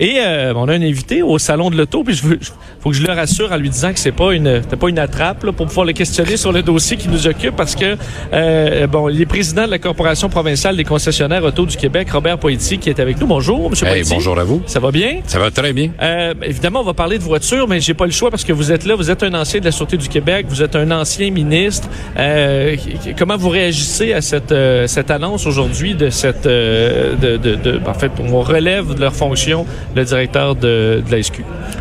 Et 0.00 0.20
euh, 0.20 0.52
on 0.54 0.68
a 0.68 0.74
un 0.74 0.82
invité 0.82 1.22
au 1.22 1.38
salon 1.38 1.70
de 1.70 1.76
l'auto, 1.76 2.04
puis 2.04 2.14
je 2.14 2.22
veux, 2.22 2.38
faut 2.80 2.90
que 2.90 2.96
je 2.96 3.04
le 3.04 3.12
rassure 3.12 3.50
en 3.52 3.56
lui 3.56 3.68
disant 3.68 3.92
que 3.92 3.98
c'est 3.98 4.12
pas 4.12 4.32
une, 4.32 4.62
c'est 4.68 4.76
pas 4.76 4.88
une 4.88 4.98
attrape 4.98 5.42
là, 5.42 5.52
pour 5.52 5.66
pouvoir 5.66 5.86
le 5.86 5.92
questionner 5.92 6.36
sur 6.36 6.52
le 6.52 6.62
dossier 6.62 6.96
qui 6.96 7.08
nous 7.08 7.26
occupe, 7.26 7.56
parce 7.56 7.74
que 7.74 7.96
euh, 8.32 8.86
bon, 8.86 9.08
il 9.08 9.20
est 9.20 9.26
président 9.26 9.66
de 9.66 9.70
la 9.70 9.78
corporation 9.78 10.28
provinciale 10.28 10.76
des 10.76 10.84
concessionnaires 10.84 11.42
auto 11.44 11.66
du 11.66 11.76
Québec, 11.76 12.10
Robert 12.10 12.38
Poitier, 12.38 12.78
qui 12.78 12.90
est 12.90 13.00
avec 13.00 13.20
nous. 13.20 13.26
Bonjour, 13.26 13.70
Monsieur 13.70 13.86
hey, 13.88 14.04
Bonjour 14.08 14.38
à 14.38 14.44
vous. 14.44 14.62
Ça 14.66 14.78
va 14.78 14.92
bien? 14.92 15.20
Ça 15.26 15.38
va 15.38 15.50
très 15.50 15.72
bien. 15.72 15.90
Euh, 16.00 16.34
évidemment, 16.42 16.80
on 16.80 16.84
va 16.84 16.94
parler 16.94 17.18
de 17.18 17.24
voitures, 17.24 17.66
mais 17.66 17.80
j'ai 17.80 17.94
pas 17.94 18.06
le 18.06 18.12
choix 18.12 18.30
parce 18.30 18.44
que 18.44 18.52
vous 18.52 18.70
êtes 18.70 18.84
là, 18.84 18.94
vous 18.94 19.10
êtes 19.10 19.22
un 19.24 19.34
ancien 19.34 19.58
de 19.58 19.64
la 19.64 19.72
sûreté 19.72 19.96
du 19.96 20.08
Québec, 20.08 20.46
vous 20.48 20.62
êtes 20.62 20.76
un 20.76 20.90
ancien 20.92 21.30
ministre. 21.30 21.88
Euh, 22.16 22.76
comment 23.18 23.36
vous 23.36 23.48
réagissez 23.48 24.12
à 24.12 24.20
cette 24.20 24.52
euh, 24.52 24.86
cette 24.86 25.10
annonce 25.10 25.46
aujourd'hui 25.46 25.94
de 25.94 26.10
cette 26.10 26.46
euh, 26.46 27.16
de, 27.16 27.36
de, 27.36 27.56
de, 27.56 27.80
en 27.86 27.94
fait, 27.94 28.12
on 28.20 28.40
relève 28.40 28.94
de 28.94 29.00
leur 29.00 29.14
fonction 29.14 29.66
le 29.94 30.04
directeur 30.04 30.54
de, 30.54 31.02
de 31.06 31.10
la? 31.10 31.18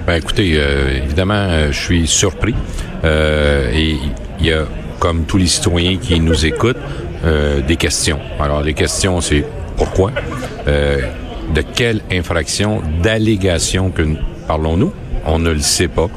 Ben, 0.06 0.16
écoutez, 0.16 0.54
euh, 0.56 1.04
évidemment, 1.04 1.34
euh, 1.36 1.72
je 1.72 1.80
suis 1.80 2.08
surpris. 2.08 2.56
Euh, 3.04 3.72
et 3.73 3.98
il 4.40 4.45
y 4.45 4.54
a, 4.54 4.66
comme 5.00 5.26
tous 5.26 5.38
les 5.38 5.48
citoyens 5.48 5.98
qui 5.98 6.20
nous 6.20 6.46
écoutent, 6.46 6.78
euh, 7.26 7.62
des 7.62 7.76
questions. 7.76 8.20
Alors, 8.40 8.62
les 8.62 8.73
questions, 8.73 9.22
c'est 9.22 9.46
pourquoi? 9.76 10.12
De 10.68 11.62
quelle 11.62 12.02
infraction, 12.12 12.81
d'allégation 13.02 13.90
que 13.92 14.04
parlons-nous? 14.48 14.92
On 15.26 15.40
ne 15.40 15.52
le 15.52 15.59
sait 15.59 15.88
pas. 15.88 16.08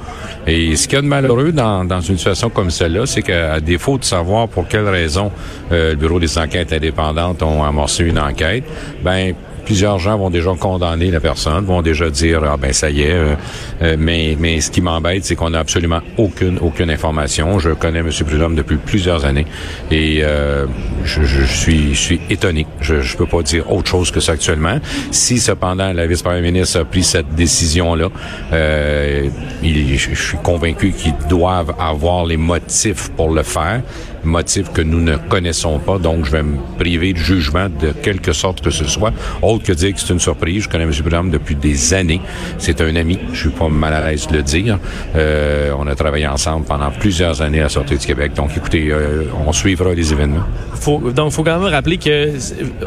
Et 0.46 0.74
ce 0.76 0.88
qu'il 0.88 0.96
y 0.96 0.98
a 0.98 1.02
de 1.02 1.06
malheureux 1.06 1.52
dans, 1.52 1.84
dans 1.84 2.00
une 2.00 2.16
situation 2.16 2.48
comme 2.48 2.70
celle-là, 2.70 3.06
c'est 3.06 3.22
qu'à 3.22 3.60
défaut 3.60 3.98
de 3.98 4.04
savoir 4.04 4.48
pour 4.48 4.66
quelle 4.66 4.88
raison 4.88 5.30
euh, 5.70 5.90
le 5.90 5.96
Bureau 5.96 6.18
des 6.18 6.38
enquêtes 6.38 6.72
indépendantes 6.72 7.42
ont 7.42 7.62
amorcé 7.62 8.04
une 8.04 8.18
enquête, 8.18 8.64
ben 9.04 9.34
plusieurs 9.70 10.00
gens 10.00 10.18
vont 10.18 10.30
déjà 10.30 10.50
condamner 10.58 11.12
la 11.12 11.20
personne, 11.20 11.64
vont 11.64 11.80
déjà 11.80 12.10
dire 12.10 12.42
ah 12.42 12.56
ben 12.56 12.72
ça 12.72 12.90
y 12.90 13.02
est. 13.02 13.12
Euh, 13.12 13.36
euh, 13.82 13.96
mais 13.96 14.36
mais 14.36 14.60
ce 14.60 14.68
qui 14.68 14.80
m'embête, 14.80 15.24
c'est 15.24 15.36
qu'on 15.36 15.50
n'a 15.50 15.60
absolument 15.60 16.00
aucune 16.16 16.58
aucune 16.58 16.90
information. 16.90 17.60
Je 17.60 17.70
connais 17.70 18.00
M. 18.00 18.10
Prudhomme 18.26 18.56
depuis 18.56 18.78
plusieurs 18.78 19.24
années 19.24 19.46
et 19.92 20.22
euh, 20.24 20.66
je, 21.04 21.22
je, 21.22 21.44
suis 21.44 21.94
je 21.94 22.00
suis 22.00 22.20
étonné. 22.30 22.66
Je 22.80 23.00
je 23.00 23.16
peux 23.16 23.26
pas 23.26 23.42
dire 23.42 23.70
autre 23.70 23.88
chose 23.88 24.10
que 24.10 24.18
ça 24.18 24.32
actuellement. 24.32 24.80
Si 25.12 25.38
cependant 25.38 25.92
la 25.92 26.08
vice-première 26.08 26.42
ministre 26.42 26.80
a 26.80 26.84
pris 26.84 27.04
cette 27.04 27.32
décision 27.36 27.94
là, 27.94 28.08
euh, 28.52 29.28
il, 29.62 29.96
je 29.96 30.14
suis 30.20 30.38
convaincu 30.42 30.90
qu'ils 30.90 31.14
doivent 31.28 31.76
avoir 31.78 32.26
les 32.26 32.36
motifs 32.36 33.08
pour 33.10 33.30
le 33.30 33.44
faire 33.44 33.82
motifs 34.24 34.70
que 34.72 34.82
nous 34.82 35.00
ne 35.00 35.16
connaissons 35.16 35.78
pas, 35.78 35.98
donc 35.98 36.24
je 36.24 36.30
vais 36.30 36.42
me 36.42 36.56
priver 36.78 37.12
de 37.12 37.18
jugement 37.18 37.68
de 37.68 37.90
quelque 37.92 38.32
sorte 38.32 38.60
que 38.60 38.70
ce 38.70 38.84
soit, 38.84 39.12
autre 39.42 39.64
que 39.64 39.72
dire 39.72 39.94
que 39.94 40.00
c'est 40.00 40.12
une 40.12 40.20
surprise. 40.20 40.64
Je 40.64 40.68
connais 40.68 40.84
M. 40.84 40.92
Bram 41.04 41.30
depuis 41.30 41.54
des 41.54 41.94
années. 41.94 42.20
C'est 42.58 42.80
un 42.80 42.94
ami, 42.96 43.18
je 43.32 43.40
suis 43.40 43.48
pas 43.50 43.68
mal 43.68 43.92
à 43.94 44.10
l'aise 44.10 44.26
de 44.28 44.36
le 44.36 44.42
dire. 44.42 44.78
Euh, 45.16 45.72
on 45.78 45.86
a 45.86 45.94
travaillé 45.94 46.26
ensemble 46.26 46.66
pendant 46.66 46.90
plusieurs 46.90 47.40
années 47.42 47.60
à 47.60 47.64
la 47.64 47.68
Sortie 47.68 47.96
du 47.96 48.06
Québec, 48.06 48.32
donc 48.34 48.50
écoutez, 48.56 48.88
euh, 48.90 49.24
on 49.46 49.52
suivra 49.52 49.94
les 49.94 50.12
événements. 50.12 50.44
Faut, 50.74 50.98
donc, 51.14 51.30
il 51.30 51.34
faut 51.34 51.44
quand 51.44 51.58
même 51.58 51.70
rappeler 51.72 51.98
que 51.98 52.32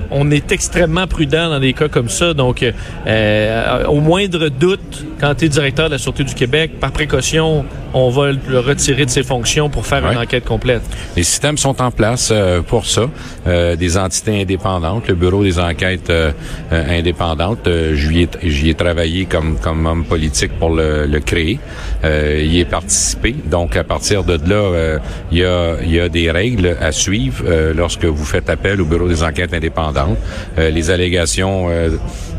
on 0.09 0.31
est 0.31 0.51
extrêmement 0.51 1.05
prudent 1.07 1.49
dans 1.49 1.59
des 1.59 1.73
cas 1.73 1.87
comme 1.89 2.09
ça, 2.09 2.33
donc 2.33 2.63
euh, 3.07 3.85
au 3.85 3.99
moindre 3.99 4.49
doute, 4.49 5.05
quand 5.19 5.35
tu 5.35 5.45
es 5.45 5.49
directeur 5.49 5.87
de 5.87 5.91
la 5.93 5.97
Sûreté 5.97 6.23
du 6.23 6.33
Québec, 6.33 6.79
par 6.79 6.91
précaution, 6.91 7.65
on 7.93 8.09
va 8.09 8.31
le 8.31 8.59
retirer 8.59 9.05
de 9.05 9.09
ses 9.11 9.23
fonctions 9.23 9.69
pour 9.69 9.85
faire 9.85 10.03
Ouais. 10.03 10.13
une 10.13 10.17
enquête 10.17 10.43
complète. 10.43 10.81
Les 11.15 11.22
systèmes 11.23 11.57
sont 11.57 11.81
en 11.81 11.91
place 11.91 12.29
euh, 12.31 12.61
pour 12.61 12.85
ça. 12.85 13.09
Euh, 13.47 13.75
des 13.75 13.97
entités 13.97 14.41
indépendantes, 14.41 15.07
le 15.07 15.15
bureau 15.15 15.43
des 15.43 15.59
enquêtes 15.59 16.09
euh, 16.09 16.31
euh, 16.71 16.99
indépendantes, 16.99 17.67
euh, 17.67 17.95
j'y 17.95 18.23
ai, 18.23 18.29
j'y 18.43 18.69
ai 18.69 18.75
travaillé 18.75 19.25
comme 19.25 19.57
comme 19.57 19.85
homme 19.85 20.05
politique 20.05 20.51
pour 20.59 20.71
le, 20.71 21.05
le 21.05 21.19
créer. 21.19 21.59
Y 22.03 22.59
ai 22.59 22.65
participé. 22.65 23.35
Donc 23.45 23.75
à 23.77 23.83
partir 23.83 24.23
de 24.23 24.37
là, 24.49 24.99
il 25.31 25.37
y 25.39 25.45
a 25.45 25.81
y 25.83 25.99
a 25.99 26.09
des 26.09 26.31
règles 26.31 26.77
à 26.81 26.91
suivre 26.91 27.43
lorsque 27.75 28.05
vous 28.05 28.25
faites 28.25 28.49
appel 28.49 28.81
au 28.81 28.85
bureau 28.85 29.07
des 29.07 29.23
enquêtes 29.23 29.53
indépendantes. 29.53 30.17
Les 30.57 30.89
allégations, 30.89 31.69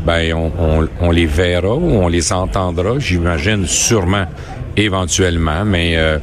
ben 0.05 0.33
on, 0.33 0.51
on, 0.59 0.87
on 1.01 1.11
les 1.11 1.25
verra 1.25 1.73
ou 1.75 1.91
on 2.03 2.07
les 2.07 2.31
entendra. 2.31 2.99
J'imagine 2.99 3.65
sûrement 3.65 4.25
éventuellement, 4.77 5.63
mais 5.65 5.95
euh, 5.95 6.19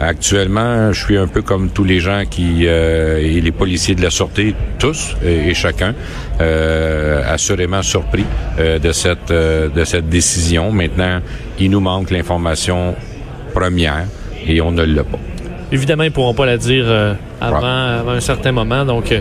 actuellement, 0.00 0.92
je 0.92 1.04
suis 1.04 1.16
un 1.16 1.26
peu 1.26 1.42
comme 1.42 1.70
tous 1.70 1.84
les 1.84 2.00
gens 2.00 2.22
qui 2.28 2.66
euh, 2.66 3.18
et 3.18 3.40
les 3.40 3.52
policiers 3.52 3.94
de 3.94 4.02
la 4.02 4.10
sûreté, 4.10 4.54
tous 4.78 5.16
et, 5.24 5.50
et 5.50 5.54
chacun, 5.54 5.94
euh, 6.40 7.22
assurément 7.26 7.82
surpris 7.82 8.24
euh, 8.58 8.78
de 8.78 8.92
cette 8.92 9.30
euh, 9.30 9.68
de 9.68 9.84
cette 9.84 10.08
décision. 10.08 10.72
Maintenant, 10.72 11.20
il 11.58 11.70
nous 11.70 11.80
manque 11.80 12.10
l'information 12.10 12.94
première 13.54 14.06
et 14.46 14.60
on 14.60 14.72
ne 14.72 14.82
l'a 14.82 15.04
pas. 15.04 15.18
Évidemment, 15.72 16.04
ils 16.04 16.12
pourront 16.12 16.34
pas 16.34 16.46
la 16.46 16.56
dire 16.58 16.84
euh, 16.86 17.14
avant, 17.40 17.98
avant 18.00 18.12
un 18.12 18.20
certain 18.20 18.52
moment, 18.52 18.84
donc 18.84 19.10
euh, 19.10 19.20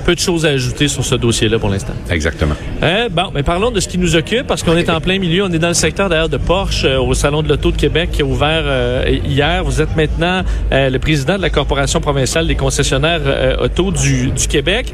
peu 0.00 0.14
de 0.14 0.20
choses 0.20 0.46
à 0.46 0.50
ajouter 0.50 0.88
sur 0.88 1.04
ce 1.04 1.14
dossier-là 1.14 1.58
pour 1.58 1.68
l'instant. 1.68 1.92
Exactement. 2.10 2.54
Euh, 2.82 3.08
bon, 3.08 3.30
mais 3.34 3.42
parlons 3.42 3.70
de 3.70 3.80
ce 3.80 3.88
qui 3.88 3.98
nous 3.98 4.16
occupe, 4.16 4.46
parce 4.46 4.62
qu'on 4.62 4.76
est 4.76 4.90
en 4.90 5.00
plein 5.00 5.18
milieu. 5.18 5.44
On 5.44 5.52
est 5.52 5.58
dans 5.58 5.68
le 5.68 5.74
secteur 5.74 6.08
d'ailleurs 6.08 6.28
de 6.28 6.36
Porsche, 6.36 6.84
euh, 6.84 7.00
au 7.00 7.14
Salon 7.14 7.42
de 7.42 7.48
l'Auto 7.48 7.70
de 7.70 7.76
Québec, 7.76 8.10
qui 8.12 8.22
a 8.22 8.24
ouvert 8.24 8.62
euh, 8.64 9.18
hier. 9.24 9.62
Vous 9.64 9.80
êtes 9.80 9.96
maintenant 9.96 10.42
euh, 10.72 10.90
le 10.90 10.98
président 10.98 11.36
de 11.36 11.42
la 11.42 11.50
Corporation 11.50 12.00
provinciale 12.00 12.46
des 12.46 12.56
concessionnaires 12.56 13.20
auto 13.62 13.90
du, 13.90 14.30
du 14.30 14.48
Québec. 14.48 14.92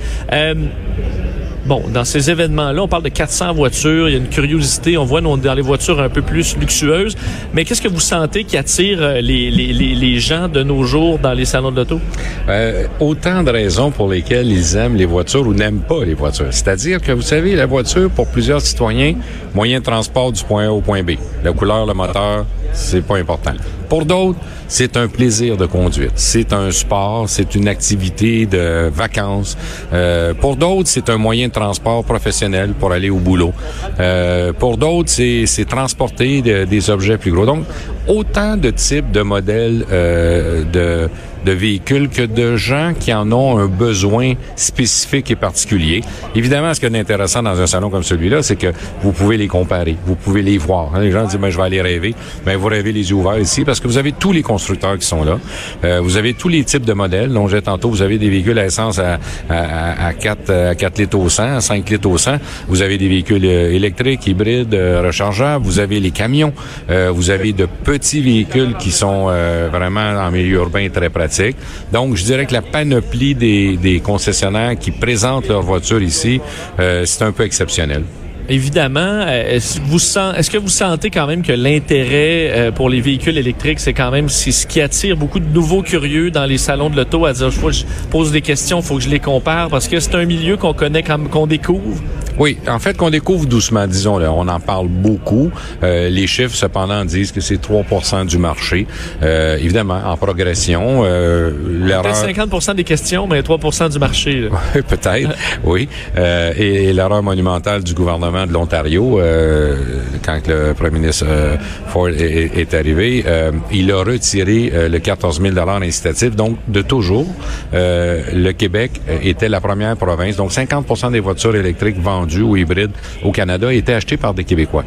Bon, 1.67 1.83
dans 1.93 2.05
ces 2.05 2.31
événements-là, 2.31 2.81
on 2.81 2.87
parle 2.87 3.03
de 3.03 3.09
400 3.09 3.53
voitures. 3.53 4.09
Il 4.09 4.13
y 4.13 4.15
a 4.15 4.19
une 4.19 4.29
curiosité. 4.29 4.97
On 4.97 5.05
voit 5.05 5.21
dans 5.21 5.55
les 5.55 5.63
voitures 5.63 6.01
un 6.01 6.09
peu 6.09 6.23
plus 6.23 6.57
luxueuses. 6.57 7.17
Mais 7.53 7.65
qu'est-ce 7.65 7.83
que 7.83 7.89
vous 7.89 7.99
sentez 7.99 8.45
qui 8.45 8.57
attire 8.57 8.99
euh, 9.01 9.21
les, 9.21 9.51
les, 9.51 9.73
les, 9.73 9.97
les 9.97 10.21
gens 10.21 10.47
de 10.47 10.63
nos 10.63 10.85
jours 10.85 11.19
dans 11.19 11.33
les 11.33 11.45
salons 11.45 11.73
de 11.73 11.79
l'auto? 11.79 12.01
Euh, 12.49 12.87
autant 13.01 13.43
de 13.43 13.51
raisons 13.51 13.91
pour 13.91 14.09
lesquelles 14.09 14.49
ils 14.49 14.77
aiment 14.77 14.95
les 14.95 15.07
voitures 15.07 15.45
ou 15.45 15.55
n'aiment 15.55 15.81
pas 15.81 16.05
les 16.05 16.15
voitures. 16.15 16.47
C'est-à-dire 16.51 17.01
que 17.01 17.11
vous 17.11 17.23
savez, 17.23 17.57
la 17.57 17.67
voiture, 17.67 18.11
pour 18.11 18.29
plusieurs 18.29 18.61
citoyens, 18.61 19.15
moyen 19.53 19.81
de 19.81 19.85
transport 19.85 20.31
du 20.31 20.45
point 20.45 20.67
A 20.69 20.71
au 20.71 20.81
point 20.81 21.03
B. 21.03 21.13
La 21.43 21.53
couleur, 21.53 21.85
le 21.85 21.95
moteur, 21.95 22.47
c'est 22.75 23.05
pas 23.05 23.17
important. 23.17 23.55
Pour 23.89 24.05
d'autres, 24.05 24.39
c'est 24.69 24.97
un 24.97 25.09
plaisir 25.09 25.57
de 25.57 25.67
conduite. 25.67 26.13
C'est 26.17 26.53
un 26.53 26.71
sport, 26.71 27.29
c'est 27.29 27.55
une 27.55 27.69
activité 27.69 28.47
de 28.47 28.89
vacances. 28.93 29.57
Euh, 29.93 30.35
pour 30.35 30.57
d'autres, 30.57 30.89
c'est 30.89 31.09
un 31.11 31.19
moyen 31.19 31.49
de 31.49 31.53
transport 31.53 32.05
professionnel 32.05 32.73
pour 32.79 32.93
aller 32.93 33.11
au 33.11 33.19
boulot. 33.19 33.53
Euh, 34.01 34.53
pour 34.53 34.77
d'autres, 34.77 35.11
c'est, 35.11 35.47
transporter 35.69 36.43
de- 36.43 36.65
des 36.65 36.91
objets 36.91 37.19
plus 37.19 37.33
gros. 37.33 37.47
Donc, 37.47 37.65
autant 38.09 38.57
de 38.57 38.71
types 38.71 39.11
de 39.11 39.23
modèles 39.23 39.85
euh, 39.93 40.65
de 40.65 41.09
de 41.45 41.53
véhicules 41.53 42.09
que 42.09 42.23
de 42.23 42.57
gens 42.57 42.93
qui 42.99 43.15
en 43.15 43.31
ont 43.31 43.57
un 43.57 43.67
besoin 43.69 44.33
spécifique 44.57 45.31
et 45.31 45.37
particulier. 45.37 46.01
Évidemment, 46.35 46.75
ce 46.75 46.81
qui 46.81 46.87
est 46.87 46.99
intéressant 46.99 47.41
dans 47.41 47.61
un 47.61 47.69
salon 47.69 47.89
comme 47.89 48.03
celui-là, 48.03 48.43
c'est 48.43 48.57
que 48.57 48.73
vous 49.01 49.13
pouvez 49.13 49.37
les 49.37 49.47
comparer, 49.47 49.97
vous 50.07 50.17
pouvez 50.17 50.43
les 50.43 50.59
voir. 50.59 50.91
hein. 50.97 51.01
Les 51.03 51.13
gens 51.13 51.25
disent, 51.25 51.39
ben, 51.39 51.51
je 51.51 51.57
vais 51.57 51.63
aller 51.63 51.81
rêver. 51.81 52.17
Ben, 52.45 52.57
vous 52.57 52.67
rêvez 52.67 52.91
les 52.91 53.09
yeux 53.11 53.15
ouverts 53.15 53.39
ici 53.39 53.65
parce 53.65 53.79
que 53.79 53.87
vous 53.87 53.97
avez 53.97 54.11
tous 54.11 54.33
les 54.33 54.43
constructeurs 54.57 54.97
qui 54.99 55.07
sont 55.07 55.23
là. 55.23 55.39
Euh, 55.85 56.01
vous 56.03 56.17
avez 56.17 56.33
tous 56.33 56.49
les 56.49 56.65
types 56.65 56.87
de 56.87 56.95
modèles. 56.95 57.31
Donc, 57.33 57.51
j'ai 57.51 57.61
tantôt, 57.61 57.91
vous 57.91 58.03
avez 58.03 58.19
des 58.19 58.31
véhicules 58.31 58.59
à 58.59 58.65
essence 58.65 58.99
à, 58.99 59.19
à, 59.51 60.07
à, 60.09 60.13
4, 60.15 60.51
à 60.71 60.75
4 60.75 60.99
litres 60.99 61.19
au 61.19 61.29
100, 61.29 61.57
à 61.57 61.61
5 61.61 61.91
litres 61.91 62.09
au 62.09 62.17
100. 62.17 62.37
Vous 62.69 62.81
avez 62.81 62.97
des 62.97 63.09
véhicules 63.09 63.45
euh, 63.45 63.79
électriques, 63.79 64.27
hybrides, 64.27 64.75
euh, 64.75 65.03
rechargeables. 65.07 65.65
Vous 65.65 65.79
avez 65.79 66.01
les 66.01 66.11
camions. 66.11 66.55
Euh, 66.91 67.11
vous 67.15 67.29
avez 67.31 67.53
de 67.53 67.67
petits 67.67 68.23
véhicules 68.23 68.75
qui 68.79 68.91
sont 68.91 69.27
euh, 69.29 69.69
vraiment 69.71 70.09
en 70.27 70.31
milieu 70.31 70.57
urbain 70.57 70.89
très 70.89 71.11
pratiques. 71.11 71.57
Donc, 71.93 72.17
je 72.17 72.25
dirais 72.25 72.47
que 72.47 72.55
la 72.55 72.63
panoplie 72.63 73.35
des, 73.35 73.77
des 73.77 74.01
concessionnaires 74.01 74.79
qui 74.79 74.91
présentent 74.91 75.49
leurs 75.49 75.63
voitures 75.63 76.03
ici, 76.03 76.41
euh, 76.81 77.05
c'est 77.05 77.25
un 77.25 77.33
peu 77.33 77.45
exceptionnel. 77.45 78.05
Évidemment, 78.49 79.01
euh, 79.01 79.57
est-ce, 79.57 79.81
vous 79.81 79.99
sent, 79.99 80.33
est-ce 80.37 80.51
que 80.51 80.59
vous 80.59 80.69
sentez 80.69 81.11
quand 81.11 81.27
même 81.27 81.43
que 81.43 81.53
l'intérêt 81.53 82.51
euh, 82.53 82.73
pour 82.73 82.89
les 82.89 83.01
véhicules 83.01 83.39
électriques, 83.39 83.81
c'est 83.81 83.93
quand 83.93 84.11
même 84.11 84.29
c'est 84.29 84.53
ce 84.53 84.67
qui 84.67 84.81
attire 84.81 85.17
beaucoup 85.17 85.41
de 85.41 85.49
nouveaux 85.53 85.83
curieux 85.83 86.31
dans 86.31 86.45
les 86.45 86.59
salons 86.59 86.91
de 86.91 86.97
l'auto 86.97 87.27
à 87.27 87.33
dire, 87.33 87.51
je, 87.51 87.71
je 87.71 87.85
pose 88.11 88.33
des 88.33 88.43
questions, 88.43 88.83
faut 88.83 88.97
que 88.97 89.03
je 89.03 89.09
les 89.09 89.21
compare, 89.21 89.69
parce 89.69 89.89
que 89.89 90.01
c'est 90.01 90.15
un 90.15 90.25
milieu 90.25 90.57
qu'on 90.57 90.75
connaît, 90.75 91.03
qu'on 91.03 91.47
découvre. 91.47 92.01
Oui, 92.39 92.59
en 92.69 92.79
fait, 92.79 92.97
qu'on 92.97 93.09
découvre 93.09 93.47
doucement, 93.47 93.87
disons. 93.87 94.19
Là, 94.19 94.31
on 94.31 94.47
en 94.49 94.61
parle 94.61 94.89
beaucoup. 94.89 95.51
Euh, 95.83 96.11
les 96.11 96.27
chiffres, 96.27 96.55
cependant, 96.55 97.05
disent 97.05 97.33
que 97.33 97.41
c'est 97.41 97.57
3% 97.61 98.27
du 98.27 98.37
marché. 98.37 98.87
Euh, 99.23 99.57
évidemment, 99.57 100.01
en 100.05 100.17
progression. 100.19 101.03
Euh, 101.05 101.51
Peut-être 101.51 102.49
50% 102.49 102.75
des 102.75 102.85
questions, 102.85 103.27
mais 103.27 103.41
3% 103.41 103.91
du 103.91 103.99
marché. 103.99 104.49
Peut-être, 104.75 105.35
oui. 105.65 105.89
Euh, 106.19 106.53
et, 106.57 106.89
et 106.89 106.93
l'erreur 106.93 107.23
monumentale 107.23 107.83
du 107.83 107.95
gouvernement 107.95 108.36
de 108.45 108.53
l'Ontario, 108.53 109.21
euh, 109.21 109.77
quand 110.25 110.47
le 110.47 110.75
premier 110.75 110.99
ministre 110.99 111.25
euh, 111.27 111.57
Ford 111.87 112.09
est, 112.09 112.59
est 112.59 112.75
arrivé, 112.75 113.25
il 113.73 113.91
a 113.93 114.03
retiré 114.03 114.71
le 114.89 114.99
14 114.99 115.41
000 115.41 115.57
incitatif. 115.57 116.37
Donc, 116.37 116.59
de 116.69 116.83
toujours, 116.83 117.27
le 117.73 118.53
Québec 118.53 119.01
était 119.23 119.49
la 119.49 119.61
première 119.61 119.97
province. 119.97 120.37
Donc, 120.37 120.51
50% 120.51 121.13
des 121.13 121.21
voitures 121.21 121.55
électriques 121.55 121.99
vendues 121.99 122.43
ou 122.43 122.57
hybride 122.57 122.91
au 123.23 123.31
Canada 123.31 123.73
était 123.73 123.95
acheté 123.95 124.17
par 124.17 124.35
des 124.35 124.45
Québécois. 124.45 124.85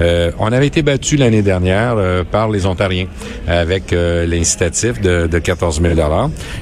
Euh, 0.00 0.32
on 0.38 0.52
avait 0.52 0.66
été 0.66 0.82
battu 0.82 1.16
l'année 1.16 1.42
dernière 1.42 1.94
euh, 1.96 2.24
par 2.24 2.50
les 2.50 2.66
Ontariens 2.66 3.06
avec 3.46 3.92
euh, 3.92 4.26
l'incitatif 4.26 5.00
de, 5.00 5.26
de 5.26 5.38
14 5.38 5.80
000 5.80 5.94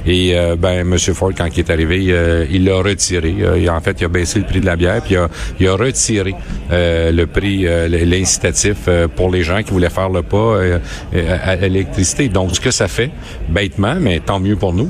Et 0.05 0.35
ben, 0.57 0.79
M. 0.79 0.97
Ford, 0.97 1.31
quand 1.35 1.47
il 1.55 1.59
est 1.59 1.69
arrivé, 1.69 2.47
il 2.49 2.65
l'a 2.65 2.77
retiré. 2.77 3.35
en 3.69 3.81
fait, 3.81 3.97
il 3.99 4.05
a 4.05 4.07
baissé 4.07 4.39
le 4.39 4.45
prix 4.45 4.59
de 4.59 4.65
la 4.65 4.75
bière, 4.75 5.01
puis 5.01 5.13
il 5.13 5.17
a, 5.17 5.29
il 5.59 5.67
a 5.67 5.75
retiré 5.75 6.30
le 6.69 7.25
prix, 7.25 7.65
l'incitatif 7.89 8.89
pour 9.15 9.29
les 9.29 9.43
gens 9.43 9.61
qui 9.63 9.71
voulaient 9.71 9.89
faire 9.89 10.09
le 10.09 10.21
pas 10.21 10.59
à, 11.45 11.55
l'électricité. 11.55 12.29
Donc, 12.29 12.55
ce 12.55 12.59
que 12.59 12.71
ça 12.71 12.87
fait, 12.87 13.11
bêtement, 13.49 13.95
mais 13.99 14.19
tant 14.19 14.39
mieux 14.39 14.55
pour 14.55 14.73
nous, 14.73 14.89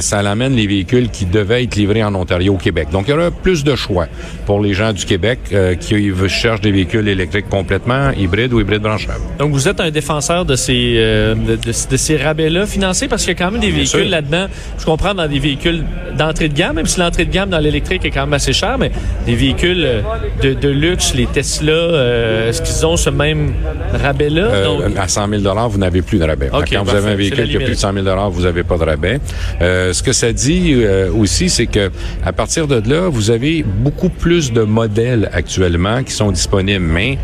ça 0.00 0.22
l'amène 0.22 0.54
les 0.54 0.66
véhicules 0.66 1.10
qui 1.10 1.26
devaient 1.26 1.64
être 1.64 1.76
livrés 1.76 2.04
en 2.04 2.14
Ontario 2.14 2.54
au 2.54 2.56
Québec. 2.56 2.88
Donc, 2.92 3.08
il 3.08 3.10
y 3.10 3.14
aura 3.14 3.30
plus 3.30 3.64
de 3.64 3.76
choix 3.76 4.06
pour 4.46 4.60
les 4.60 4.74
gens 4.74 4.92
du 4.92 5.04
Québec 5.04 5.38
euh, 5.52 5.74
qui 5.74 6.12
cherchent 6.28 6.60
des 6.60 6.72
véhicules 6.72 7.06
électriques 7.08 7.48
complètement 7.48 8.10
hybrides 8.12 8.52
ou 8.52 8.60
hybrides 8.60 8.82
branchables. 8.82 9.20
Donc, 9.38 9.52
vous 9.52 9.68
êtes 9.68 9.80
un 9.80 9.90
défenseur 9.90 10.44
de 10.44 10.56
ces, 10.56 10.94
euh, 10.96 11.34
de, 11.34 11.72
ces 11.96 12.16
rabais-là 12.16 12.66
financés 12.66 13.08
parce 13.08 13.24
qu'il 13.24 13.32
y 13.32 13.36
a 13.36 13.38
quand 13.38 13.50
même 13.50 13.60
des 13.60 13.70
véhicules 13.70 14.08
là-dedans. 14.08 14.46
Je 14.78 14.84
comprends 14.84 15.14
dans 15.14 15.28
des 15.28 15.38
véhicules 15.38 15.84
d'entrée 16.16 16.48
de 16.48 16.54
gamme, 16.54 16.76
même 16.76 16.86
si 16.86 17.00
l'entrée 17.00 17.24
de 17.24 17.32
gamme 17.32 17.50
dans 17.50 17.58
l'électrique 17.58 18.04
est 18.04 18.10
quand 18.10 18.24
même 18.24 18.34
assez 18.34 18.52
cher, 18.52 18.78
mais 18.78 18.90
des 19.26 19.34
véhicules 19.34 19.84
euh, 19.84 20.54
de, 20.54 20.67
de 20.68 20.72
luxe, 20.74 21.14
les 21.14 21.26
Tesla, 21.26 22.48
est-ce 22.48 22.62
qu'ils 22.62 22.86
ont 22.86 22.96
ce 22.96 23.10
même 23.10 23.52
rabais-là? 23.92 24.48
à 24.96 25.08
100 25.08 25.28
000 25.28 25.68
vous 25.68 25.78
n'avez 25.78 26.02
plus 26.02 26.18
de 26.18 26.24
rabais. 26.24 26.50
Quand 26.50 26.84
vous 26.84 26.94
avez 26.94 27.12
un 27.12 27.14
véhicule 27.14 27.48
qui 27.48 27.56
a 27.56 27.60
plus 27.60 27.70
de 27.70 27.74
100 27.74 27.92
000 27.92 28.30
vous 28.30 28.42
n'avez 28.42 28.62
pas 28.64 28.76
de 28.76 28.84
rabais. 28.84 29.20
ce 29.60 30.02
que 30.02 30.12
ça 30.12 30.32
dit 30.32 30.76
aussi, 31.14 31.48
c'est 31.48 31.66
que 31.66 31.90
à 32.24 32.32
partir 32.32 32.66
de 32.66 32.82
là, 32.88 33.08
vous 33.08 33.30
avez 33.30 33.62
beaucoup 33.62 34.08
plus 34.08 34.52
de 34.52 34.62
modèles 34.62 35.30
actuellement 35.32 36.02
qui 36.02 36.12
sont 36.12 36.30
disponibles. 36.30 36.84
Mais 36.84 37.18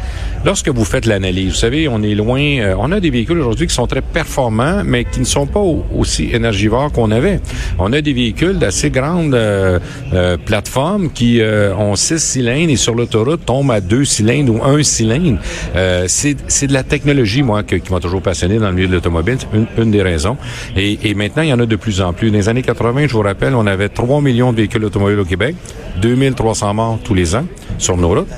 lorsque 0.44 0.69
vous 0.69 0.85
faites 0.85 1.06
l'analyse, 1.06 1.50
vous 1.50 1.58
savez, 1.58 1.88
on 1.88 2.02
est 2.02 2.14
loin. 2.14 2.41
Euh, 2.41 2.75
on 2.79 2.93
a 2.93 3.00
des 3.00 3.11
véhicules 3.11 3.38
aujourd'hui 3.38 3.67
qui 3.67 3.75
sont 3.75 3.87
très 3.87 4.02
performants, 4.02 4.82
mais 4.85 5.05
qui 5.05 5.20
ne 5.20 5.25
sont 5.25 5.46
pas 5.46 5.61
aussi 5.61 6.31
énergivores 6.32 6.93
qu'on 6.93 7.11
avait. 7.11 7.41
On 7.79 7.93
a 7.93 8.00
des 8.00 8.12
véhicules 8.12 8.58
d'assez 8.58 8.91
grandes 8.91 9.35
euh, 9.35 9.79
euh, 10.12 10.37
plateformes 10.37 11.11
qui 11.11 11.41
ont 11.79 11.96
six 11.96 12.19
cylindres 12.19 12.70
et 12.70 12.76
sur 12.76 12.94
l'autoroute 12.94 13.33
tombent 13.36 13.70
à 13.70 13.81
deux 13.81 14.04
cylindres 14.04 14.54
ou 14.54 14.64
un 14.64 14.82
cylindre. 14.82 15.38
c'est 16.06 16.66
de 16.66 16.72
la 16.72 16.82
technologie, 16.82 17.42
moi, 17.42 17.62
qui 17.62 17.81
m'a 17.92 18.00
toujours 18.00 18.22
passionné 18.22 18.58
dans 18.58 18.69
le 18.69 18.75
milieu 18.75 18.88
de 18.88 18.92
l'automobile. 18.92 19.38
Une, 19.52 19.66
une, 19.78 19.90
des 19.90 20.02
raisons. 20.02 20.36
Et, 20.76 20.98
et 21.02 21.14
maintenant, 21.14 21.42
il 21.42 21.48
y 21.48 21.52
en 21.52 21.60
a 21.60 21.66
de 21.66 21.76
plus 21.76 22.00
en 22.00 22.12
plus. 22.12 22.31
Dans 22.31 22.38
les 22.38 22.48
années 22.48 22.62
80, 22.62 23.06
je 23.08 23.12
vous 23.12 23.22
rappelle, 23.22 23.54
on 23.54 23.66
avait 23.66 23.88
3 23.88 24.20
millions 24.20 24.52
de 24.52 24.58
véhicules 24.58 24.84
automobiles 24.84 25.19
au 25.19 25.25
Québec, 25.25 25.56
2300 26.00 26.75
morts 26.75 26.98
tous 27.02 27.14
les 27.14 27.34
ans 27.34 27.44
sur 27.78 27.96
nos 27.96 28.08
routes. 28.08 28.28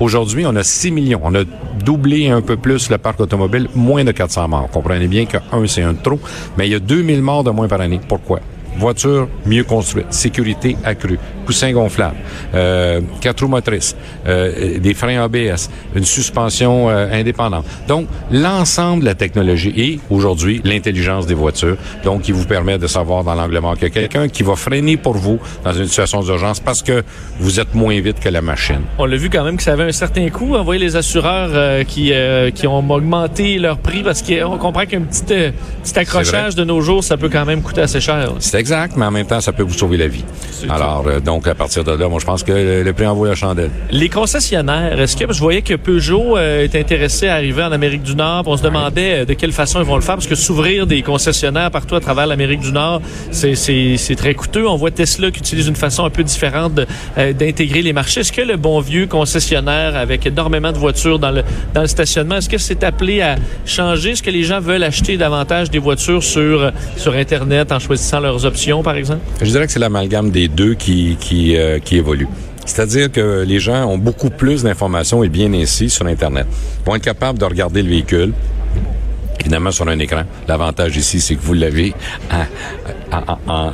Aujourd'hui, 0.00 0.44
on 0.46 0.56
a 0.56 0.64
6 0.64 0.90
millions. 0.90 1.20
On 1.22 1.34
a 1.34 1.44
doublé 1.84 2.28
un 2.28 2.40
peu 2.40 2.56
plus 2.56 2.90
le 2.90 2.98
parc 2.98 3.20
automobile, 3.20 3.68
moins 3.74 4.04
de 4.04 4.10
400 4.10 4.48
morts. 4.48 4.68
Comprenez 4.70 5.06
bien 5.06 5.24
que 5.26 5.36
un, 5.52 5.66
c'est 5.66 5.82
un 5.82 5.92
de 5.92 5.98
trop, 6.02 6.18
mais 6.58 6.66
il 6.66 6.72
y 6.72 6.74
a 6.74 6.80
2000 6.80 7.22
morts 7.22 7.44
de 7.44 7.50
moins 7.50 7.68
par 7.68 7.80
année. 7.80 8.00
Pourquoi? 8.08 8.40
Voiture 8.76 9.28
mieux 9.46 9.64
construite, 9.64 10.12
sécurité 10.12 10.76
accrue, 10.84 11.18
coussin 11.46 11.72
gonflable, 11.72 12.16
euh, 12.54 13.00
quatre 13.20 13.42
roues 13.42 13.50
motrices, 13.50 13.96
euh, 14.26 14.78
des 14.78 14.94
freins 14.94 15.22
ABS, 15.22 15.70
une 15.94 16.04
suspension 16.04 16.88
euh, 16.88 17.08
indépendante. 17.12 17.64
Donc, 17.88 18.06
l'ensemble 18.30 19.00
de 19.00 19.06
la 19.06 19.14
technologie 19.14 19.72
et 19.76 20.00
aujourd'hui 20.10 20.60
l'intelligence 20.64 21.26
des 21.26 21.34
voitures, 21.34 21.76
donc 22.04 22.22
qui 22.22 22.32
vous 22.32 22.44
permet 22.44 22.78
de 22.78 22.86
savoir 22.86 23.24
dans 23.24 23.34
l'angle 23.34 23.58
mort 23.60 23.74
qu'il 23.74 23.84
y 23.84 23.90
a 23.90 23.90
quelqu'un 23.90 24.28
qui 24.28 24.42
va 24.42 24.56
freiner 24.56 24.96
pour 24.96 25.14
vous 25.14 25.38
dans 25.64 25.72
une 25.72 25.86
situation 25.86 26.22
d'urgence 26.22 26.60
parce 26.60 26.82
que 26.82 27.02
vous 27.38 27.60
êtes 27.60 27.74
moins 27.74 28.00
vite 28.00 28.20
que 28.20 28.28
la 28.28 28.42
machine. 28.42 28.80
On 28.98 29.06
l'a 29.06 29.16
vu 29.16 29.30
quand 29.30 29.44
même 29.44 29.56
que 29.56 29.62
ça 29.62 29.72
avait 29.72 29.84
un 29.84 29.92
certain 29.92 30.28
coût. 30.28 30.54
Envoyer 30.54 30.80
les 30.80 30.96
assureurs 30.96 31.50
euh, 31.52 31.84
qui 31.84 32.12
euh, 32.12 32.50
qui 32.50 32.66
ont 32.66 32.78
augmenté 32.90 33.58
leur 33.58 33.78
prix 33.78 34.02
parce 34.02 34.22
qu'on 34.22 34.58
comprend 34.58 34.86
qu'un 34.86 35.02
petit 35.02 35.24
petit 35.24 35.98
accrochage 35.98 36.54
de 36.54 36.64
nos 36.64 36.80
jours, 36.80 37.02
ça 37.02 37.16
peut 37.16 37.28
quand 37.28 37.44
même 37.44 37.62
coûter 37.62 37.82
assez 37.82 38.00
cher. 38.00 38.32
Exact, 38.64 38.96
mais 38.96 39.04
en 39.04 39.10
même 39.10 39.26
temps, 39.26 39.42
ça 39.42 39.52
peut 39.52 39.62
vous 39.62 39.74
sauver 39.74 39.98
la 39.98 40.08
vie. 40.08 40.24
Alors, 40.70 41.04
euh, 41.06 41.20
donc, 41.20 41.46
à 41.46 41.54
partir 41.54 41.84
de 41.84 41.92
là, 41.92 42.08
moi, 42.08 42.18
je 42.18 42.24
pense 42.24 42.42
que 42.42 42.82
le, 42.82 42.92
prix 42.94 43.06
envoie 43.06 43.28
la 43.28 43.34
chandelle. 43.34 43.68
Les 43.90 44.08
concessionnaires, 44.08 44.98
est-ce 44.98 45.18
que 45.18 45.30
je 45.30 45.38
voyais 45.38 45.60
que 45.60 45.74
Peugeot 45.74 46.38
euh, 46.38 46.64
est 46.64 46.74
intéressé 46.74 47.28
à 47.28 47.34
arriver 47.34 47.62
en 47.62 47.72
Amérique 47.72 48.02
du 48.02 48.16
Nord? 48.16 48.44
On 48.46 48.56
se 48.56 48.62
demandait 48.62 49.20
euh, 49.20 49.24
de 49.26 49.34
quelle 49.34 49.52
façon 49.52 49.80
ils 49.80 49.86
vont 49.86 49.96
le 49.96 50.00
faire, 50.00 50.14
parce 50.14 50.26
que 50.26 50.34
s'ouvrir 50.34 50.86
des 50.86 51.02
concessionnaires 51.02 51.70
partout 51.70 51.94
à 51.94 52.00
travers 52.00 52.26
l'Amérique 52.26 52.60
du 52.60 52.72
Nord, 52.72 53.02
c'est 53.32 54.16
très 54.16 54.32
coûteux. 54.32 54.66
On 54.66 54.76
voit 54.76 54.90
Tesla 54.90 55.30
qui 55.30 55.40
utilise 55.40 55.66
une 55.66 55.76
façon 55.76 56.06
un 56.06 56.10
peu 56.10 56.22
différente 56.22 56.80
d'intégrer 57.16 57.82
les 57.82 57.92
marchés. 57.92 58.20
Est-ce 58.20 58.32
que 58.32 58.40
le 58.40 58.56
bon 58.56 58.80
vieux 58.80 59.06
concessionnaire 59.06 59.94
avec 59.94 60.24
énormément 60.24 60.72
de 60.72 60.78
voitures 60.78 61.18
dans 61.18 61.32
le, 61.32 61.42
dans 61.74 61.82
le 61.82 61.86
stationnement, 61.86 62.36
est-ce 62.36 62.48
que 62.48 62.56
c'est 62.56 62.82
appelé 62.82 63.20
à 63.20 63.36
changer? 63.66 64.12
Est-ce 64.12 64.22
que 64.22 64.30
les 64.30 64.44
gens 64.44 64.60
veulent 64.60 64.84
acheter 64.84 65.18
davantage 65.18 65.68
des 65.68 65.78
voitures 65.78 66.22
sur, 66.22 66.72
sur 66.96 67.12
Internet 67.12 67.70
en 67.70 67.78
choisissant 67.78 68.20
leurs 68.20 68.46
options? 68.46 68.53
Je 69.40 69.46
dirais 69.50 69.66
que 69.66 69.72
c'est 69.72 69.78
l'amalgame 69.78 70.30
des 70.30 70.48
deux 70.48 70.74
qui, 70.74 71.16
qui, 71.20 71.56
euh, 71.56 71.78
qui 71.78 71.96
évolue. 71.96 72.28
C'est-à-dire 72.66 73.12
que 73.12 73.44
les 73.46 73.60
gens 73.60 73.84
ont 73.86 73.98
beaucoup 73.98 74.30
plus 74.30 74.62
d'informations 74.62 75.22
et 75.22 75.28
bien 75.28 75.52
ainsi 75.52 75.90
sur 75.90 76.06
Internet. 76.06 76.46
Ils 76.80 76.86
vont 76.86 76.96
être 76.96 77.02
capables 77.02 77.38
de 77.38 77.44
regarder 77.44 77.82
le 77.82 77.90
véhicule, 77.90 78.32
évidemment 79.38 79.70
sur 79.70 79.86
un 79.88 79.98
écran. 79.98 80.22
L'avantage 80.48 80.96
ici, 80.96 81.20
c'est 81.20 81.34
que 81.34 81.42
vous 81.42 81.52
l'avez 81.52 81.92
en, 83.46 83.72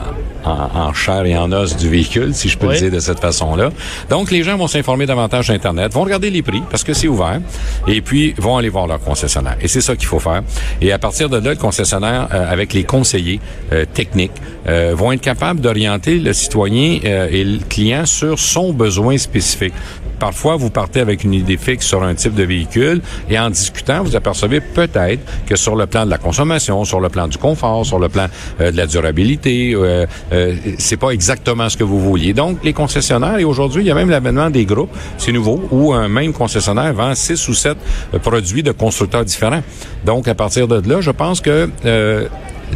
chair 0.95 1.25
et 1.25 1.37
en 1.37 1.53
os 1.53 1.77
du 1.77 1.89
véhicule, 1.89 2.35
si 2.35 2.49
je 2.49 2.59
peux 2.59 2.69
le 2.69 2.77
dire 2.77 2.91
de 2.91 3.01
cette 3.01 3.21
façon-là. 3.21 3.71
Donc, 4.09 4.31
les 4.31 4.43
gens 4.43 4.57
vont 4.57 4.67
s'informer 4.67 5.07
davantage 5.07 5.47
sur 5.47 5.55
Internet, 5.55 5.93
vont 5.93 6.03
regarder 6.03 6.31
les 6.31 6.43
prix 6.43 6.63
parce 6.71 6.85
que 6.85 6.95
c'est 6.95 7.09
ouvert, 7.09 7.41
et 7.87 8.01
puis 8.01 8.35
vont 8.39 8.57
aller 8.57 8.69
voir 8.69 8.87
leur 8.87 9.01
concessionnaire. 9.01 9.57
Et 9.61 9.69
c'est 9.69 9.81
ça 9.81 9.97
qu'il 9.97 10.07
faut 10.07 10.19
faire. 10.19 10.43
Et 10.81 10.93
à 10.93 10.99
partir 10.99 11.29
de 11.29 11.37
là, 11.37 11.51
le 11.51 11.57
concessionnaire, 11.57 12.29
euh, 12.33 12.51
avec 12.51 12.73
les 12.73 12.85
conseillers 12.85 13.41
euh, 13.73 13.85
techniques, 13.93 14.33
euh, 14.69 14.95
vont 14.97 15.13
être 15.13 15.21
capables 15.21 15.61
d'orienter 15.61 16.19
le 16.19 16.33
citoyen 16.33 17.01
et 17.03 17.45
le 17.45 17.59
client 17.69 18.07
sur 18.07 18.39
son 18.39 18.73
besoin 18.73 19.17
spécifique. 19.19 19.73
Parfois, 20.19 20.57
vous 20.57 20.69
partez 20.69 21.01
avec 21.01 21.25
une 21.25 21.33
idée 21.33 21.57
fixe 21.57 21.87
sur 21.87 22.03
un 22.03 22.15
type 22.15 22.35
de 22.35 22.43
véhicule 22.43 23.01
et 23.31 23.39
en 23.39 23.49
discutant, 23.49 24.03
vous 24.03 24.17
apercevez 24.17 24.61
peut-être 24.61 25.21
que 25.47 25.57
sur 25.57 25.77
le 25.77 25.87
plan 25.87 26.05
de 26.05 26.11
la 26.11 26.19
consommation, 26.19 26.85
sur 26.85 27.01
le 27.01 27.09
plan 27.09 27.27
du 27.27 27.39
confort, 27.39 27.87
sur 27.87 27.99
le 27.99 28.11
plan 28.11 28.27
de 28.59 28.77
la 28.77 28.87
durabilité, 28.87 29.75
euh, 30.33 30.55
c'est 30.79 30.97
pas 30.97 31.11
exactement 31.11 31.69
ce 31.69 31.77
que 31.77 31.85
vous 31.85 32.01
vouliez. 32.01 32.33
Donc, 32.33 32.59
les 32.63 32.73
concessionnaires, 32.73 33.39
et 33.39 33.45
aujourd'hui, 33.45 33.83
il 33.83 33.87
y 33.87 33.91
a 33.91 33.95
même 33.95 34.11
l'avènement 34.11 34.51
des 34.51 34.65
groupes, 34.65 34.91
c'est 35.19 35.33
nouveau, 35.33 35.63
où 35.71 35.93
un 35.93 36.09
même 36.09 36.33
concessionnaire 36.33 36.93
vend 36.95 37.15
six 37.15 37.49
ou 37.49 37.55
sept 37.55 37.77
euh, 38.15 38.19
produits 38.19 38.63
de 38.63 38.73
constructeurs 38.73 39.25
différents. 39.25 39.63
Donc, 40.05 40.29
à 40.29 40.35
partir 40.35 40.69
de 40.69 40.89
là, 40.89 41.01
je 41.01 41.11
pense 41.11 41.41
que 41.41 41.69
euh, 41.85 42.29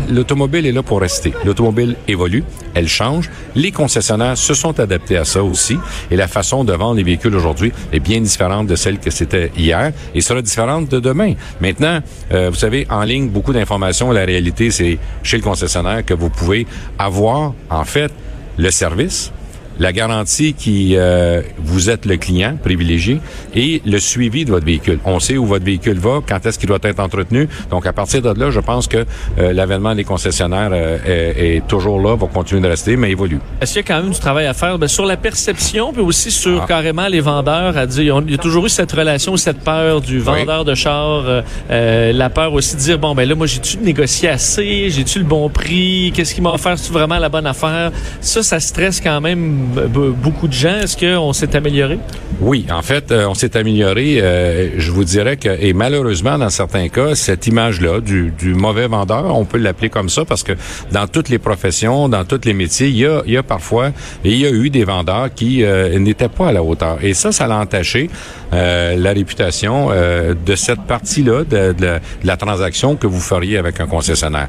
l'automobile 0.09 0.67
est 0.67 0.73
là 0.73 0.83
pour 0.83 1.01
rester. 1.01 1.33
L'automobile 1.45 1.97
évolue, 2.09 2.45
elle 2.75 2.89
change. 2.89 3.31
Les 3.55 3.73
concessionnaires 3.73 4.37
se 4.37 4.55
sont 4.55 4.79
adaptés 4.81 5.17
à 5.17 5.25
ça 5.25 5.43
aussi. 5.43 5.79
Et 6.11 6.17
la 6.17 6.29
façon 6.29 6.65
de 6.65 6.73
vendre 6.73 6.97
les 6.97 7.03
véhicules 7.03 7.35
aujourd'hui 7.35 7.73
est 7.93 8.01
bien 8.01 8.21
différente 8.21 8.67
de 8.67 8.77
celle 8.77 8.99
que 8.99 9.11
c'était 9.11 9.53
hier 9.57 9.93
et 10.15 10.21
sera 10.21 10.43
différente 10.43 10.89
de 10.89 11.01
demain. 11.01 11.35
Maintenant, 11.61 12.01
euh, 12.33 12.51
vous 12.51 12.57
savez, 12.57 12.87
en 12.91 13.03
ligne, 13.03 13.29
beaucoup 13.29 13.53
d'informations. 13.53 14.11
La 14.13 14.25
réalité, 14.25 14.71
c'est 14.71 14.99
chez 15.23 15.37
le 15.37 15.43
concessionnaire 15.43 16.05
que 16.05 16.15
vous 16.15 16.31
pouvez 16.31 16.67
avoir, 16.99 17.55
en 17.71 17.85
fait, 17.85 18.13
le 18.57 18.71
service, 18.71 19.33
la 19.79 19.93
garantie 19.93 20.55
qui 20.55 20.97
euh, 20.97 21.43
vous 21.59 21.91
êtes 21.91 22.07
le 22.07 22.17
client 22.17 22.57
privilégié 22.63 23.21
et 23.55 23.83
le 23.85 23.99
suivi 23.99 24.45
de 24.45 24.51
votre 24.51 24.67
véhicule. 24.67 24.99
On 25.05 25.21
sait 25.21 25.37
où 25.37 25.47
votre 25.47 25.65
véhicule 25.65 25.99
va, 25.99 26.21
quand 26.27 26.45
est-ce 26.47 26.59
qu'il 26.59 26.69
doit 26.69 26.79
être 26.83 27.01
entretenu. 27.01 27.49
Donc 27.71 27.87
à 27.87 27.93
partir 27.93 28.23
de 28.23 28.39
là, 28.39 28.51
je 28.51 28.61
pense 28.61 28.87
que 28.87 29.05
euh, 29.39 29.53
l'avènement 29.53 29.95
des 29.95 30.05
concessionnaires 30.05 30.71
euh, 30.73 30.99
est, 31.05 31.57
est, 31.57 31.67
toujours 31.67 32.01
là, 32.01 32.17
va 32.17 32.27
continuer 32.27 32.61
de 32.61 32.69
rester, 32.69 32.97
mais 32.97 33.11
évolue. 33.11 33.41
Est-ce 33.61 33.73
qu'il 33.73 33.83
y 33.83 33.85
a 33.85 33.87
quand 33.87 34.03
même 34.03 34.13
du 34.13 34.19
travail 34.19 34.47
à 34.47 34.55
faire? 34.55 34.79
Ben, 34.79 34.89
sur 34.89 35.07
la 35.07 35.17
perception, 35.17 35.93
puis 35.93 36.03
aussi 36.03 36.31
sur 36.31 36.63
ah. 36.63 36.67
carrément 36.67 37.09
les 37.09 37.21
vendeurs 37.21 37.77
à 37.77 37.87
dire, 37.87 38.23
il 38.27 38.33
y 38.33 38.35
a 38.35 38.39
toujours 38.39 38.67
eu 38.67 38.69
cette 38.69 38.93
relation, 38.93 39.37
cette 39.37 39.61
peur 39.61 40.01
du 40.01 40.19
vendeur 40.19 40.61
oui. 40.61 40.67
de 40.67 40.75
char, 40.75 41.25
euh, 41.71 42.13
la 42.13 42.31
peur 42.31 42.53
aussi 42.53 42.77
de 42.77 42.81
dire 42.81 42.99
bon 42.99 43.15
ben 43.15 43.29
là 43.29 43.35
moi 43.35 43.47
j'ai-tu 43.47 43.79
négocié 43.79 44.29
assez, 44.29 44.91
j'ai-tu 44.91 45.19
le 45.19 45.25
bon 45.25 45.49
prix, 45.49 46.13
qu'est-ce 46.15 46.35
qui 46.35 46.41
m'a 46.41 46.51
offert, 46.51 46.79
c'est 46.79 46.93
vraiment 46.93 47.19
la 47.19 47.29
bonne 47.29 47.47
affaire? 47.47 47.91
Ça, 48.21 48.43
ça 48.43 48.61
stresse 48.61 49.01
quand 49.01 49.21
même 49.21 49.64
beaucoup 49.65 50.49
de 50.49 50.53
gens. 50.53 50.77
Est-ce 50.77 50.97
qu'on 50.97 51.33
s'est 51.33 51.55
amélioré? 51.57 51.99
Oui, 52.41 52.67
en 52.71 52.83
fait, 52.83 53.11
euh, 53.11 53.27
on 53.29 53.35
s'est 53.35 53.57
amélioré. 53.57 54.21
Euh, 54.21 54.71
je 54.79 54.91
vous 54.91 55.05
dirais 55.05 55.37
que, 55.37 55.49
et 55.49 55.73
malheureusement, 55.73 56.39
dans 56.39 56.51
certains 56.51 56.89
cas, 56.89 57.15
cette 57.15 57.47
image-là 57.47 58.01
du, 58.01 58.33
du, 58.37 58.55
mauvais 58.55 58.87
vendeur, 58.87 59.37
on 59.37 59.45
peut 59.45 59.59
l'appeler 59.59 59.89
comme 59.89 60.09
ça 60.09 60.25
parce 60.25 60.43
que 60.43 60.53
dans 60.93 61.07
toutes 61.07 61.29
les 61.29 61.39
professions, 61.39 62.09
dans 62.09 62.25
tous 62.25 62.41
les 62.45 62.55
métiers, 62.55 62.89
il 62.89 62.99
y 62.99 63.07
a, 63.07 63.23
il 63.27 63.43
parfois, 63.43 63.91
il 64.25 64.37
y 64.37 64.47
a 64.47 64.51
eu 64.51 64.71
des 64.71 64.85
vendeurs 64.85 65.33
qui 65.35 65.65
euh, 65.65 65.99
n'étaient 65.99 66.29
pas 66.29 66.49
à 66.49 66.53
la 66.53 66.63
hauteur. 66.63 66.99
Et 67.03 67.15
ça, 67.15 67.33
ça 67.33 67.47
l'a 67.47 67.59
entaché 67.59 68.11
la 68.53 69.13
réputation 69.13 69.89
de 69.89 70.55
cette 70.55 70.83
partie-là 70.83 71.43
de, 71.43 71.73
de 71.73 71.99
la 72.23 72.37
transaction 72.37 72.95
que 72.95 73.09
vous 73.09 73.19
feriez 73.19 73.59
avec 73.59 73.81
un 73.81 73.87
concessionnaire. 73.87 74.47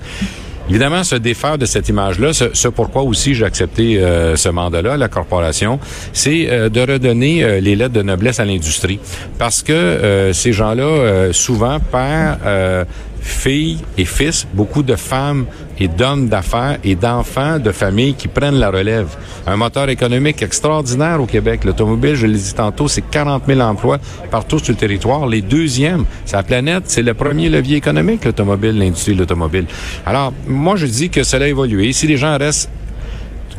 Évidemment, 0.69 1.03
se 1.03 1.15
défaire 1.15 1.57
de 1.57 1.65
cette 1.65 1.89
image-là, 1.89 2.33
ce, 2.33 2.45
ce, 2.53 2.67
pourquoi 2.67 3.03
aussi 3.03 3.35
j'ai 3.35 3.45
accepté 3.45 3.99
euh, 3.99 4.35
ce 4.35 4.49
mandat-là, 4.49 4.97
la 4.97 5.07
corporation, 5.07 5.79
c'est 6.11 6.47
euh, 6.49 6.69
de 6.69 6.81
redonner 6.81 7.43
euh, 7.43 7.59
les 7.59 7.75
lettres 7.75 7.93
de 7.93 8.01
noblesse 8.01 8.39
à 8.39 8.45
l'industrie. 8.45 8.99
Parce 9.37 9.61
que 9.61 9.73
euh, 9.73 10.33
ces 10.33 10.53
gens-là, 10.53 11.31
souvent, 11.33 11.79
perdent 11.79 12.87
filles 13.25 13.79
et 13.97 14.05
fils, 14.05 14.47
beaucoup 14.53 14.83
de 14.83 14.95
femmes 14.95 15.45
et 15.79 15.87
d'hommes 15.87 16.29
d'affaires 16.29 16.77
et 16.83 16.95
d'enfants 16.95 17.59
de 17.59 17.71
familles 17.71 18.13
qui 18.13 18.27
prennent 18.27 18.59
la 18.59 18.69
relève. 18.69 19.07
Un 19.47 19.57
moteur 19.57 19.89
économique 19.89 20.41
extraordinaire 20.41 21.19
au 21.19 21.25
Québec. 21.25 21.63
L'automobile, 21.63 22.15
je 22.15 22.27
l'ai 22.27 22.37
dit 22.37 22.53
tantôt, 22.53 22.87
c'est 22.87 23.01
40 23.01 23.43
000 23.47 23.59
emplois 23.59 23.97
partout 24.29 24.59
sur 24.59 24.73
le 24.73 24.77
territoire. 24.77 25.27
Les 25.27 25.41
deuxièmes, 25.41 26.05
c'est 26.23 26.37
la 26.37 26.43
planète, 26.43 26.83
c'est 26.85 27.01
le 27.01 27.15
premier 27.15 27.49
levier 27.49 27.77
économique, 27.77 28.23
l'automobile, 28.25 28.77
l'industrie 28.77 29.15
de 29.15 29.19
l'automobile. 29.19 29.65
Alors, 30.05 30.31
moi, 30.47 30.75
je 30.75 30.85
dis 30.85 31.09
que 31.09 31.23
cela 31.23 31.45
a 31.45 31.47
évolué. 31.47 31.91
Si 31.93 32.05
les 32.05 32.17
gens 32.17 32.37
restent 32.37 32.69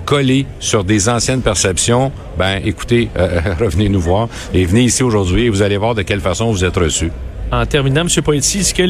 collés 0.05 0.47
sur 0.61 0.85
des 0.85 1.09
anciennes 1.09 1.43
perceptions, 1.43 2.13
ben 2.39 2.61
écoutez, 2.65 3.09
euh, 3.19 3.41
revenez 3.61 3.89
nous 3.89 4.01
voir 4.01 4.29
et 4.55 4.65
venez 4.65 4.85
ici 4.85 5.03
aujourd'hui 5.03 5.47
et 5.47 5.51
vous 5.51 5.63
allez 5.63 5.77
voir 5.77 5.97
de 5.97 6.03
quelle 6.03 6.21
façon 6.21 6.53
vous 6.53 6.65
êtes 6.65 6.77
reçus. 6.77 7.11
En 7.53 7.65
terminant, 7.65 8.03
M. 8.03 8.23
Poitiers, 8.23 8.61
est-ce 8.61 8.75
que 8.75 8.83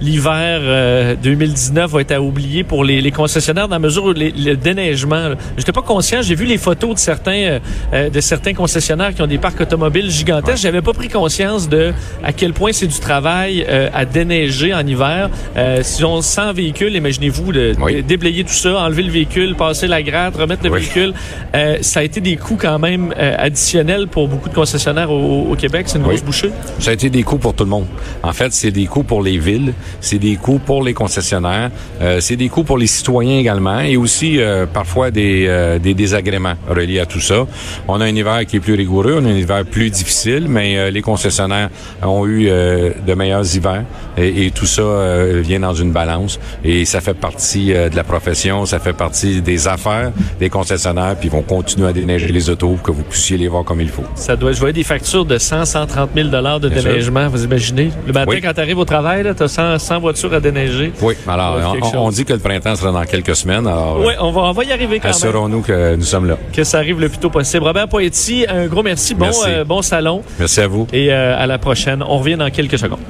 l'hiver 0.00 0.60
euh, 0.62 1.14
2019 1.22 1.90
va 1.90 2.00
être 2.00 2.12
à 2.12 2.20
oublier 2.20 2.64
pour 2.64 2.84
les, 2.84 3.00
les 3.00 3.10
concessionnaires 3.10 3.68
dans 3.68 3.76
la 3.76 3.80
mesure 3.80 4.04
où 4.04 4.12
les, 4.12 4.30
le 4.30 4.56
déneigement, 4.56 5.30
je 5.56 5.60
n'étais 5.60 5.72
pas 5.72 5.82
conscient, 5.82 6.22
j'ai 6.22 6.34
vu 6.34 6.44
les 6.44 6.58
photos 6.58 6.94
de 6.94 6.98
certains 6.98 7.58
euh, 7.92 8.10
de 8.10 8.20
certains 8.20 8.54
concessionnaires 8.54 9.14
qui 9.14 9.22
ont 9.22 9.26
des 9.26 9.38
parcs 9.38 9.60
automobiles 9.60 10.10
gigantesques, 10.10 10.48
ouais. 10.48 10.56
j'avais 10.56 10.82
pas 10.82 10.92
pris 10.92 11.08
conscience 11.08 11.68
de 11.68 11.92
à 12.22 12.32
quel 12.32 12.52
point 12.52 12.72
c'est 12.72 12.86
du 12.86 12.98
travail 12.98 13.64
euh, 13.68 13.88
à 13.94 14.04
déneiger 14.04 14.74
en 14.74 14.86
hiver. 14.86 15.30
Euh, 15.56 15.80
si 15.82 16.04
on 16.04 16.20
100 16.20 16.52
véhicules, 16.52 16.94
imaginez-vous 16.94 17.52
de, 17.52 17.74
oui. 17.80 18.02
déblayer 18.02 18.44
tout 18.44 18.52
ça, 18.52 18.80
enlever 18.80 19.02
le 19.02 19.10
véhicule, 19.10 19.54
passer 19.54 19.86
la 19.86 20.02
gratte, 20.02 20.36
remettre 20.36 20.64
le 20.64 20.70
oui. 20.70 20.80
véhicule, 20.80 21.14
euh, 21.54 21.78
ça 21.80 22.00
a 22.00 22.02
été 22.02 22.20
des 22.20 22.36
coûts 22.36 22.58
quand 22.60 22.78
même 22.78 23.14
additionnels 23.18 24.08
pour 24.08 24.28
beaucoup 24.28 24.48
de 24.48 24.54
concessionnaires 24.54 25.10
au, 25.10 25.48
au 25.50 25.54
Québec, 25.54 25.86
c'est 25.88 25.98
une 25.98 26.04
grosse 26.04 26.20
oui. 26.20 26.26
bouchée. 26.26 26.50
Ça 26.78 26.90
a 26.90 26.94
été 26.94 27.10
des 27.10 27.22
coûts 27.22 27.38
pour 27.38 27.54
tout 27.54 27.64
le 27.64 27.70
monde. 27.70 27.86
En 28.22 28.32
fait, 28.32 28.52
c'est 28.52 28.70
des 28.70 28.86
coûts 28.86 29.02
pour 29.02 29.22
les 29.22 29.38
villes, 29.38 29.72
c'est 30.00 30.18
des 30.18 30.36
coûts 30.36 30.58
pour 30.58 30.82
les 30.82 30.94
concessionnaires, 30.94 31.70
euh, 32.00 32.20
c'est 32.20 32.36
des 32.36 32.48
coûts 32.48 32.64
pour 32.64 32.78
les 32.78 32.86
citoyens 32.86 33.38
également 33.38 33.80
et 33.80 33.96
aussi 33.96 34.40
euh, 34.40 34.66
parfois 34.66 35.10
des, 35.10 35.46
euh, 35.48 35.78
des 35.78 35.94
désagréments 35.94 36.54
reliés 36.68 37.00
à 37.00 37.06
tout 37.06 37.20
ça. 37.20 37.46
On 37.86 38.00
a 38.00 38.04
un 38.04 38.14
hiver 38.14 38.44
qui 38.46 38.56
est 38.56 38.60
plus 38.60 38.74
rigoureux, 38.74 39.18
on 39.20 39.24
a 39.24 39.28
un 39.28 39.36
hiver 39.36 39.64
plus 39.64 39.90
difficile, 39.90 40.46
mais 40.48 40.76
euh, 40.76 40.90
les 40.90 41.02
concessionnaires 41.02 41.70
ont 42.02 42.26
eu 42.26 42.48
euh, 42.48 42.90
de 43.06 43.14
meilleurs 43.14 43.54
hivers 43.54 43.84
et, 44.16 44.46
et 44.46 44.50
tout 44.50 44.66
ça 44.66 44.82
euh, 44.82 45.40
vient 45.44 45.60
dans 45.60 45.74
une 45.74 45.92
balance 45.92 46.38
et 46.64 46.84
ça 46.84 47.00
fait 47.00 47.14
partie 47.14 47.68
de 47.68 47.94
la 47.94 48.04
profession, 48.04 48.66
ça 48.66 48.78
fait 48.78 48.92
partie 48.92 49.40
des 49.42 49.68
affaires 49.68 50.12
des 50.40 50.48
concessionnaires 50.50 51.16
puis 51.18 51.28
ils 51.28 51.32
vont 51.32 51.42
continuer 51.42 51.88
à 51.88 51.92
déneiger 51.92 52.28
les 52.28 52.50
autos 52.50 52.70
pour 52.70 52.82
que 52.82 52.90
vous 52.92 53.02
puissiez 53.02 53.36
les 53.36 53.48
voir 53.48 53.64
comme 53.64 53.80
il 53.80 53.88
faut. 53.88 54.04
Ça 54.14 54.36
doit, 54.36 54.52
je 54.52 54.58
voyais 54.58 54.72
des 54.72 54.84
factures 54.84 55.24
de 55.24 55.38
100, 55.38 55.64
130 55.64 56.10
000 56.14 56.28
dollars 56.28 56.60
de 56.60 56.68
déneigement, 56.68 57.28
vous 57.28 57.44
imaginez? 57.44 57.90
Le 58.06 58.12
matin, 58.12 58.30
oui. 58.30 58.40
quand 58.40 58.52
tu 58.52 58.60
arrives 58.60 58.78
au 58.78 58.84
travail, 58.84 59.24
tu 59.36 59.42
as 59.42 59.48
100, 59.48 59.77
100, 59.78 60.00
voitures 60.00 60.32
à 60.34 60.40
déneiger. 60.40 60.92
Oui, 61.00 61.14
alors 61.26 61.76
on, 61.94 62.06
on, 62.06 62.10
dit 62.10 62.24
que 62.24 62.32
le 62.32 62.38
printemps 62.38 62.76
sera 62.76 62.92
dans 62.92 63.04
quelques 63.04 63.36
semaines. 63.36 63.66
Alors, 63.66 64.00
oui, 64.00 64.14
on 64.20 64.30
va, 64.30 64.42
on 64.42 64.52
va 64.52 64.64
y 64.64 64.72
arriver 64.72 65.00
quand 65.00 65.08
Assurons-nous 65.08 65.62
que 65.62 65.96
nous 65.96 66.02
sommes 66.02 66.26
là. 66.26 66.36
Que 66.52 66.64
ça 66.64 66.78
arrive 66.78 67.00
le 67.00 67.08
plus 67.08 67.18
tôt 67.18 67.30
possible. 67.30 67.64
Robert 67.64 67.88
Poetti, 67.88 68.44
un 68.48 68.66
gros 68.66 68.82
merci. 68.82 69.14
Bon, 69.14 69.26
merci. 69.26 69.42
Euh, 69.46 69.64
bon 69.64 69.82
salon. 69.82 70.22
Merci 70.38 70.60
à 70.60 70.66
vous. 70.68 70.86
Et 70.92 71.12
euh, 71.12 71.38
à 71.38 71.46
la 71.46 71.58
prochaine. 71.58 72.02
On 72.02 72.18
revient 72.18 72.36
dans 72.36 72.50
quelques 72.50 72.78
secondes. 72.78 73.00